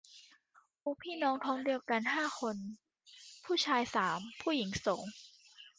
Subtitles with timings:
[0.81, 2.55] กูพี่น้องท้องเดียวกันห้าคน
[3.45, 5.05] ผู้ชายสาม ผู้หญิงโสง